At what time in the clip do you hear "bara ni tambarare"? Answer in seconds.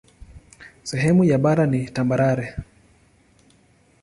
1.37-2.47